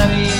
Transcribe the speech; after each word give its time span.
salir. 0.00 0.39